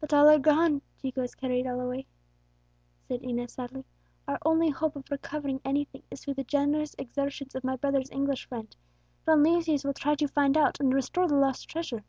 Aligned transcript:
"But 0.00 0.14
all 0.14 0.30
are 0.30 0.38
gone 0.38 0.80
Chico 0.96 1.20
has 1.20 1.34
carried 1.34 1.66
all 1.66 1.78
away," 1.78 2.06
said 3.06 3.20
Inez 3.20 3.52
sadly; 3.52 3.84
"our 4.26 4.38
only 4.46 4.70
hope 4.70 4.96
of 4.96 5.10
recovering 5.10 5.60
anything 5.62 6.04
is 6.10 6.24
through 6.24 6.36
the 6.36 6.44
generous 6.44 6.94
exertions 6.98 7.54
of 7.54 7.64
my 7.64 7.76
brother's 7.76 8.08
English 8.10 8.46
friend; 8.48 8.74
Don 9.26 9.44
Lucius 9.44 9.84
will 9.84 9.92
try 9.92 10.14
to 10.14 10.26
find 10.26 10.56
out 10.56 10.80
and 10.80 10.94
restore 10.94 11.28
the 11.28 11.34
lost 11.34 11.68
treasure." 11.68 12.02